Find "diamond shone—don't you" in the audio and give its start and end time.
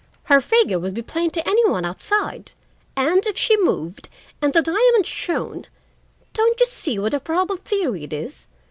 4.63-6.65